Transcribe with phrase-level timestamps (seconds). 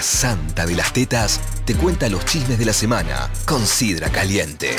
[0.00, 4.74] La santa de las tetas te cuenta los chismes de la semana con Sidra Caliente.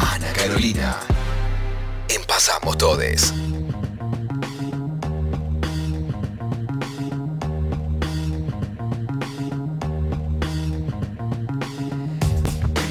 [0.00, 0.96] Ana Carolina.
[2.08, 3.32] En Pasamos Todes.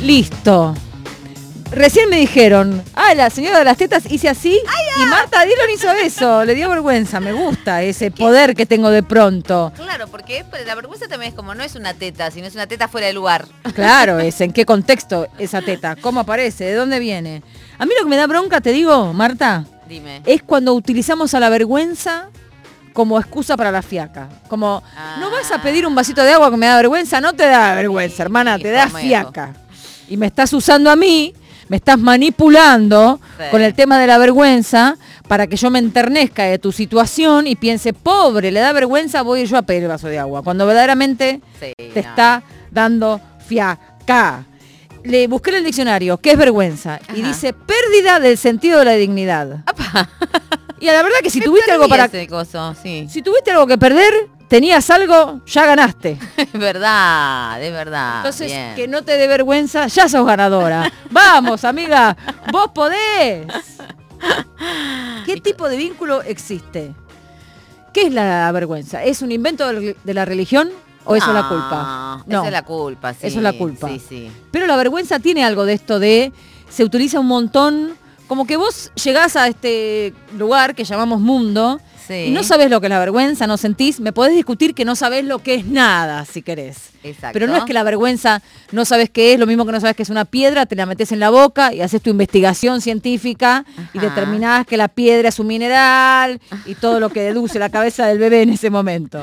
[0.01, 0.75] Listo.
[1.71, 4.61] Recién me dijeron, ah, la señora de las tetas hice así
[5.01, 9.03] y Marta Dillon hizo eso, le dio vergüenza, me gusta ese poder que tengo de
[9.03, 9.71] pronto.
[9.75, 12.67] Claro, porque es- la vergüenza también es como no es una teta, sino es una
[12.67, 13.45] teta fuera de lugar.
[13.75, 17.43] Claro, es en qué contexto esa teta, cómo aparece, de dónde viene.
[17.77, 20.21] A mí lo que me da bronca, te digo, Marta, Dime.
[20.25, 22.29] es cuando utilizamos a la vergüenza
[22.93, 24.27] como excusa para la fiaca.
[24.47, 24.81] Como,
[25.19, 27.75] no vas a pedir un vasito de agua que me da vergüenza, no te da
[27.75, 29.53] vergüenza, hermana, te da fiaca.
[30.09, 31.33] Y me estás usando a mí,
[31.69, 33.43] me estás manipulando Sí.
[33.51, 37.55] con el tema de la vergüenza para que yo me enternezca de tu situación y
[37.55, 40.41] piense, pobre, le da vergüenza, voy yo a pedir el vaso de agua.
[40.43, 42.09] Cuando verdaderamente Sí, te no.
[42.09, 44.45] está dando fiaca.
[45.03, 46.99] Le busqué en el diccionario, ¿qué es vergüenza?
[47.15, 49.63] Y dice, pérdida del sentido de la dignidad.
[50.79, 52.05] Y a la verdad que si Me tuviste algo para...
[52.05, 53.07] ese coso, sí.
[53.09, 54.13] Si tuviste algo que perder,
[54.47, 56.17] tenías algo, ya ganaste.
[56.37, 58.17] Es verdad, es verdad.
[58.17, 58.75] Entonces, bien.
[58.75, 60.91] que no te dé vergüenza, ya sos ganadora.
[61.11, 62.15] Vamos, amiga,
[62.51, 63.47] vos podés.
[65.25, 66.95] ¿Qué tipo de vínculo existe?
[67.93, 69.03] ¿Qué es la vergüenza?
[69.03, 70.69] ¿Es un invento de de la religión
[71.05, 72.23] o eso es la culpa?
[72.25, 73.27] No, Eso es la culpa, sí.
[73.27, 73.87] Eso es la culpa.
[73.89, 74.31] Sí, sí.
[74.51, 76.31] Pero la vergüenza tiene algo de esto de,
[76.69, 77.93] se utiliza un montón,
[78.27, 82.29] como que vos llegás a este lugar que llamamos mundo Sí.
[82.31, 85.25] no sabés lo que es la vergüenza, no sentís, me podés discutir que no sabés
[85.25, 86.89] lo que es nada, si querés.
[87.03, 87.33] Exacto.
[87.33, 88.41] Pero no es que la vergüenza
[88.71, 90.85] no sabes qué es, lo mismo que no sabes que es una piedra, te la
[90.85, 95.39] metes en la boca y haces tu investigación científica y determinás que la piedra es
[95.39, 99.21] un mineral y todo lo que deduce la cabeza del bebé en ese momento.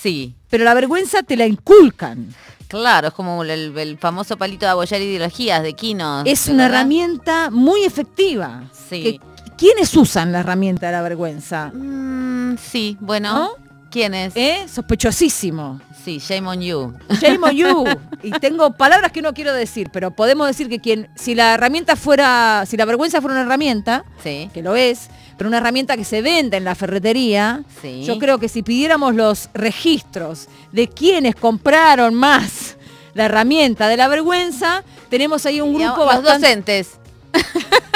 [0.00, 0.34] Sí.
[0.48, 2.34] Pero la vergüenza te la inculcan.
[2.68, 6.22] Claro, es como el, el famoso palito de abollar ideologías de Kino.
[6.24, 8.64] Es ¿te una herramienta muy efectiva.
[8.88, 9.02] Sí.
[9.02, 9.20] Que-
[9.58, 11.70] ¿Quiénes usan la herramienta de la vergüenza?
[11.74, 12.09] Mm,
[12.58, 13.32] sí, bueno.
[13.34, 13.50] ¿No?
[13.90, 14.36] ¿Quién es?
[14.36, 14.66] ¿Eh?
[14.72, 15.80] Sospechosísimo.
[16.04, 16.94] Sí, shame on you.
[17.20, 17.84] Shame on you.
[18.22, 21.96] Y tengo palabras que no quiero decir, pero podemos decir que quien, si la herramienta
[21.96, 24.50] fuera, si la vergüenza fuera una herramienta, Sí.
[24.52, 25.08] que lo es,
[25.38, 28.04] pero una herramienta que se vende en la ferretería, Sí.
[28.04, 32.76] yo creo que si pidiéramos los registros de quienes compraron más
[33.14, 36.46] la herramienta de la vergüenza, tenemos ahí un Y a- grupo los bastante...
[36.46, 36.98] docentes.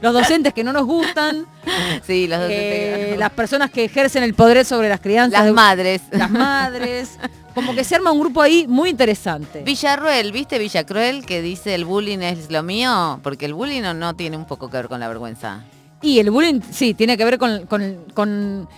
[0.00, 1.46] Los docentes que no nos gustan,
[2.06, 3.18] Sí, los eh, docentes.
[3.18, 6.02] las personas que ejercen el poder sobre las crianzas, Las de- madres.
[6.12, 7.18] las madres,
[7.54, 9.62] como que se arma un grupo ahí muy interesante.
[9.64, 13.18] Villarruel, ¿viste Villacruel que dice el bullying es lo mío?
[13.22, 15.64] Porque el bullying no, no tiene un poco que ver con la vergüenza.
[16.00, 18.68] Y el bullying, sí, tiene que ver con, con- con,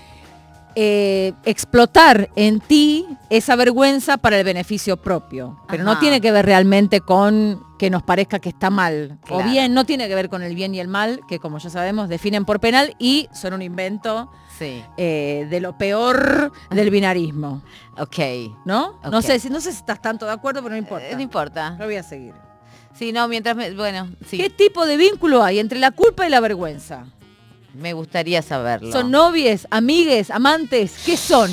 [0.75, 5.61] eh, explotar en ti esa vergüenza para el beneficio propio.
[5.69, 9.19] Pero no tiene que ver realmente con que nos parezca que está mal.
[9.31, 11.71] O bien, no tiene que ver con el bien y el mal, que como ya
[11.71, 14.83] sabemos, definen por penal y son un invento Sí.
[14.99, 17.63] eh, de lo peor del binarismo.
[17.99, 18.19] Ok.
[18.67, 18.99] ¿No?
[19.11, 19.25] No, Ok.
[19.25, 21.09] sé, si- no sé si estás tanto de acuerdo, pero no importa.
[21.09, 21.77] Eh, no importa.
[21.79, 22.35] Lo voy a seguir.
[22.93, 24.37] Sí, no, mientras me, bueno, sí.
[24.37, 27.07] ¿Qué tipo de vínculo hay entre la culpa y la vergüenza?
[27.75, 28.91] Me gustaría saberlo.
[28.93, 30.95] ¿Son novies, amigues, amantes?
[31.05, 31.51] ¿Qué son?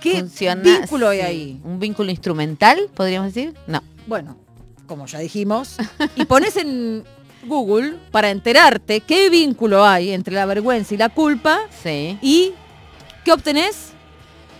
[0.00, 1.24] ¿Qué Funciona- vínculo hay sí.
[1.26, 1.60] ahí?
[1.62, 3.54] ¿Un vínculo instrumental, podríamos decir?
[3.66, 3.82] No.
[4.06, 4.36] Bueno,
[4.86, 5.76] como ya dijimos,
[6.16, 7.04] y pones en
[7.44, 12.18] Google para enterarte qué vínculo hay entre la vergüenza y la culpa Sí.
[12.22, 12.52] y
[13.24, 13.89] ¿qué obtenés?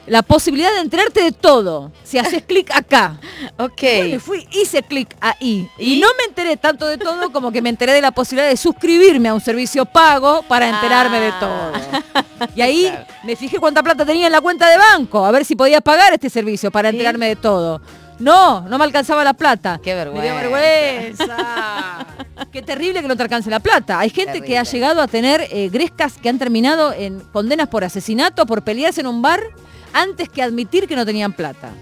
[0.07, 1.93] La posibilidad de enterarte de todo.
[2.03, 3.19] Si haces clic acá.
[3.59, 3.83] Ok.
[3.83, 5.69] Bueno, fui, hice clic ahí.
[5.79, 6.01] Y, ¿Y?
[6.01, 9.29] no me enteré tanto de todo como que me enteré de la posibilidad de suscribirme
[9.29, 11.39] a un servicio pago para enterarme de Ah.
[11.41, 12.25] todo.
[12.57, 13.05] Y ahí Claro.
[13.25, 16.15] me fijé cuánta plata tenía en la cuenta de banco, a ver si podía pagar
[16.15, 16.97] este servicio para ¿Sí?
[16.97, 17.83] enterarme de todo.
[18.19, 19.79] No, no me alcanzaba la plata.
[19.83, 21.27] Qué Me dio vergüenza.
[21.27, 22.07] vergüenza.
[22.53, 23.99] Qué terrible que no te alcance la plata.
[23.99, 27.85] Hay gente que ha llegado a tener eh, grescas que han terminado en condenas por
[27.85, 29.43] asesinato, por pelearse en un bar,
[29.93, 31.73] antes que admitir que no tenían plata.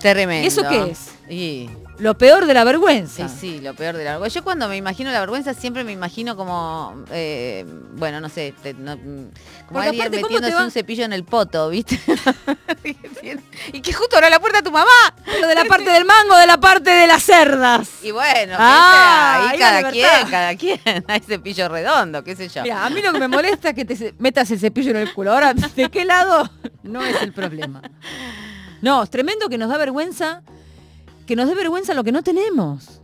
[0.00, 0.44] Tremendo.
[0.44, 1.10] ¿Y eso qué es?
[1.28, 3.28] Y, Lo peor de la sí, vergüenza.
[3.28, 4.40] sí, lo peor de la vergüenza.
[4.40, 8.74] Yo cuando me imagino la vergüenza siempre me imagino como, eh, bueno, no sé, te-
[8.74, 9.28] no, como
[9.68, 12.00] Porque alguien aparte, ¿cómo te metiéndose un cepillo en el poto, ¿viste?
[13.72, 14.88] y que justo abre la puerta tu mamá.
[15.40, 17.88] Lo de la parte del mango, de la parte de las cerdas.
[18.02, 20.80] Y bueno, Ah, ahí cada quien, cada quien.
[21.06, 22.62] Hay cepillo redondo, qué sé yo.
[22.62, 25.12] Mira, a mí lo que me molesta es que te metas el cepillo en el
[25.12, 25.32] culo.
[25.32, 26.50] Ahora, ¿de qué lado?
[26.82, 27.82] No es el problema.
[28.82, 30.42] No, es tremendo que nos da vergüenza,
[31.26, 33.00] que nos dé vergüenza lo que no tenemos.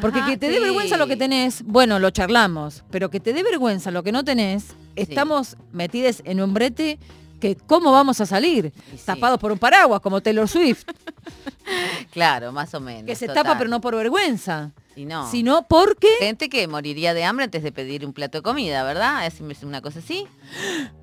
[0.00, 3.32] Porque Ajá, que te dé vergüenza lo que tenés, bueno, lo charlamos, pero que te
[3.32, 6.98] dé vergüenza lo que no tenés, estamos metidos en un brete
[7.40, 9.02] que cómo vamos a salir, sí.
[9.04, 10.84] tapados por un paraguas, como Taylor Swift,
[12.12, 13.04] Claro, más o menos.
[13.04, 13.44] que se total.
[13.44, 15.30] tapa pero no por vergüenza, Y no.
[15.30, 19.26] sino porque Gente que moriría de hambre antes de pedir un plato de comida, ¿verdad?
[19.26, 20.26] Es una cosa así.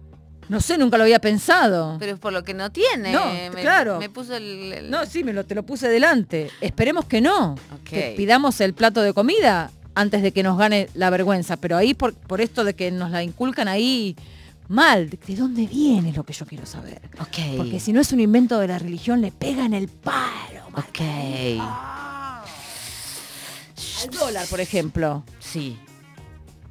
[0.50, 1.96] no sé, nunca lo había pensado.
[2.00, 3.12] Pero es por lo que no tiene.
[3.14, 4.00] No, me, claro.
[4.00, 4.74] Me puso el...
[4.74, 6.50] el- No, sí, me lo, te lo puse delante.
[6.60, 7.56] Esperemos que no.
[7.86, 11.56] Que pidamos el plato de comida antes de que nos gane la vergüenza.
[11.58, 14.16] Pero ahí, por, por esto de que nos la inculcan ahí
[14.68, 17.02] mal, ¿de dónde viene lo que yo quiero saber?
[17.58, 20.68] Porque si no es un invento de la religión, le pegan el palo.
[20.76, 21.00] Ok.
[24.04, 25.24] Al dólar, por ejemplo.
[25.40, 25.78] Sí.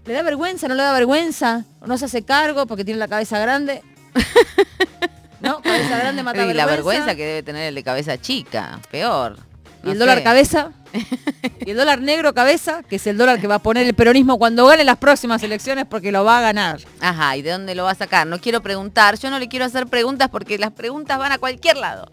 [0.08, 0.68] ¿Le da vergüenza?
[0.68, 1.64] ¿No le da vergüenza?
[1.80, 3.82] ¿O no se hace cargo porque tiene la cabeza grande?
[5.40, 5.60] ¿No?
[5.60, 6.64] Cabeza grande mata Y vergüenza.
[6.66, 8.80] la vergüenza que debe tener el de cabeza chica.
[8.90, 9.36] Peor.
[9.84, 10.72] ¿Y el dólar cabeza?
[11.66, 12.82] ¿Y el dólar negro cabeza?
[12.88, 15.84] Que es el dólar que va a poner el peronismo cuando gane las próximas elecciones
[15.84, 16.80] porque lo va a ganar.
[17.00, 18.26] Ajá, ¿y de dónde lo va a sacar?
[18.26, 19.18] No quiero preguntar.
[19.18, 22.10] Yo no le quiero hacer preguntas porque las preguntas van a cualquier lado.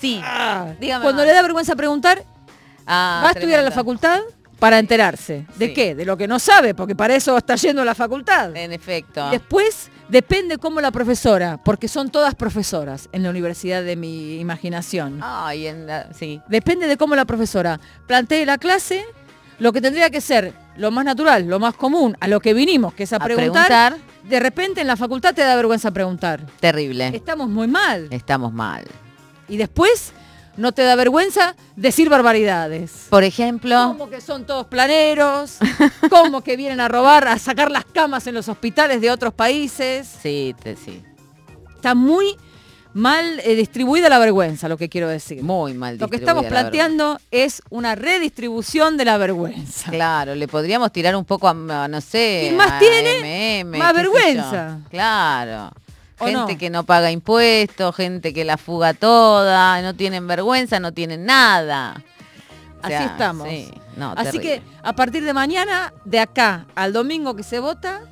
[0.00, 0.20] Sí.
[0.80, 1.26] Dígame Cuando más.
[1.26, 2.24] le da vergüenza preguntar,
[2.86, 4.18] Ah, va a estudiar a la facultad
[4.60, 5.46] para enterarse.
[5.56, 5.74] ¿De Sí.
[5.74, 5.94] qué?
[5.96, 8.54] De lo que no sabe, porque para eso está yendo a la facultad.
[8.56, 9.26] En efecto.
[9.28, 14.38] Y Después depende cómo la profesora, porque son todas profesoras en la universidad de mi
[14.38, 15.18] imaginación.
[15.22, 16.40] Ay, en la- sí.
[16.48, 19.04] Depende de cómo la profesora plantee la clase,
[19.58, 22.94] lo que tendría que ser lo más natural, lo más común, a lo que vinimos,
[22.94, 23.96] que es a, A preguntar, preguntar.
[24.28, 26.46] De repente en la facultad te da vergüenza preguntar.
[26.60, 27.08] Terrible.
[27.14, 28.08] Estamos muy mal.
[28.10, 28.84] Estamos mal.
[29.48, 30.12] Y después
[30.60, 33.06] no te da vergüenza decir barbaridades.
[33.10, 35.58] Por ejemplo, Como que son todos planeros,
[36.10, 40.08] como que vienen a robar, a sacar las camas en los hospitales de otros países.
[40.22, 41.02] sí, te- sí.
[41.76, 42.36] Está muy
[42.92, 45.42] mal eh, distribuida la vergüenza, lo que quiero decir.
[45.42, 49.90] Muy mal Lo que distribuida estamos la planteando es una redistribución de la vergüenza.
[49.90, 52.40] Claro, le podríamos tirar un poco a, no sé.
[52.42, 53.62] ¿Quién más a tiene?
[53.64, 54.80] MM, Más vergüenza.
[54.90, 55.70] Claro.
[56.20, 56.58] ¿O Gente no?
[56.58, 62.02] que no paga impuestos, gente que la fuga toda, no tienen vergüenza, no tienen nada.
[62.82, 63.48] O Así estamos.
[63.48, 64.60] sí, no, Así terrible.
[64.60, 68.02] que a partir de mañana, de acá al domingo que se vota,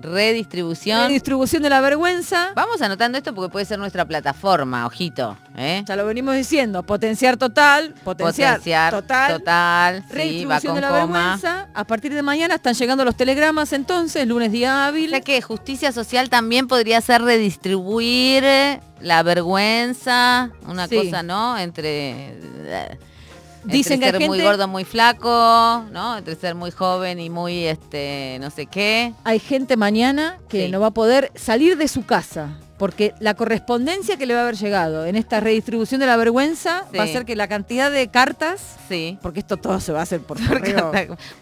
[0.00, 1.06] Redistribución.
[1.08, 2.52] redistribución de la vergüenza.
[2.54, 5.36] Vamos anotando esto porque puede ser nuestra plataforma, ojito.
[5.56, 5.84] ¿eh?
[5.86, 10.80] Ya lo venimos diciendo, potenciar total, potenciar, Potenciar total, total, sí, va redistribución con de
[10.80, 11.18] la coma.
[11.18, 11.68] vergüenza.
[11.74, 15.10] A partir de mañana están llegando los telegramas entonces, lunes día hábil.
[15.10, 18.44] Sea que justicia social también podría ser redistribuir
[19.00, 20.96] la vergüenza, una Sí.
[20.96, 21.58] cosa, ¿no?
[21.58, 22.38] Entre,
[23.64, 26.16] Dicen entre que ser hay muy gente- gordo, muy flaco, ¿no?
[26.18, 29.14] Entre ser muy joven y muy, este, no sé qué.
[29.24, 30.72] Hay gente mañana que Sí.
[30.72, 32.48] no va a poder salir de su casa.
[32.78, 36.84] Porque la correspondencia que le va a haber llegado en esta redistribución de la vergüenza
[36.98, 39.18] va a ser que la cantidad de cartas, Sí.
[39.22, 40.90] porque esto todo se va a hacer por correo,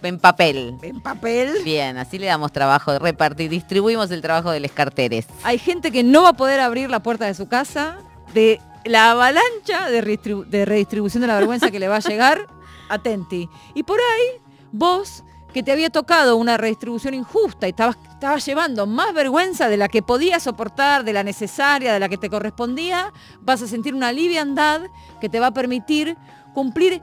[0.03, 0.75] en papel.
[0.83, 5.25] en papel, Bien, así le damos trabajo de repartir, distribuimos el trabajo de los carteres.
[5.43, 7.97] hay gente que no va a poder abrir la puerta de su casa
[8.35, 12.47] de la avalancha de, redistribu- de redistribución de la vergüenza que le va a llegar.
[12.89, 13.49] Atenti.
[13.75, 14.43] Y por ahí,
[14.73, 15.23] vos,
[15.53, 19.89] que te había tocado una redistribución injusta y estabas, estabas llevando más vergüenza de la
[19.89, 24.13] que podías soportar, de la necesaria, de la que te correspondía, vas a sentir una
[24.13, 24.83] liviandad
[25.21, 26.17] que te va a permitir
[26.53, 27.01] cumplir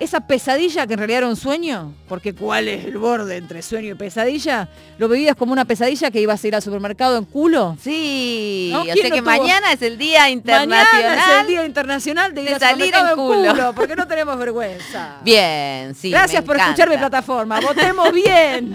[0.00, 3.90] esa pesadilla que en realidad era un sueño, porque ¿cuál es el borde entre sueño
[3.92, 4.68] y pesadilla?
[4.98, 7.76] Lo vivías como una pesadilla que ibas a ir al supermercado en culo.
[7.82, 8.80] Sí, ¿No?
[8.80, 10.86] o ¿Quién sea no que tuvo- mañana es el Día Internacional.
[10.92, 13.50] Mañana es el Día Internacional de ir de al salir supermercado en culo.
[13.52, 15.16] culo, porque no tenemos vergüenza.
[15.24, 16.10] Bien, sí.
[16.10, 17.10] Gracias me por escuchar mi encanta.
[17.22, 17.60] plataforma.
[17.60, 18.72] Votemos bien.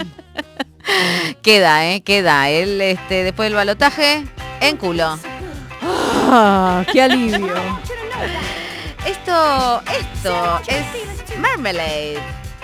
[1.42, 2.02] Queda, ¿eh?
[2.02, 2.50] Queda.
[2.50, 4.26] Él, este, después del balotaje,
[4.60, 5.18] en culo.
[5.82, 7.54] Ah, qué alivio.
[9.06, 10.86] Esto, esto es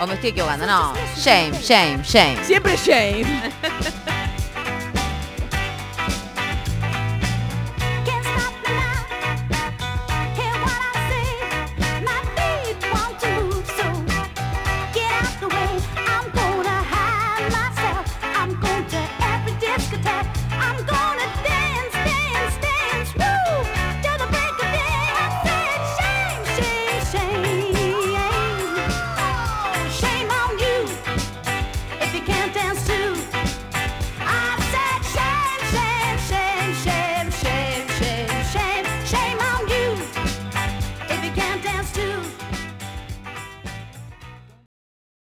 [0.01, 0.93] O me estoy equivocando, no.
[1.15, 2.43] Shame, shame, shame.
[2.43, 3.53] Siempre Shane.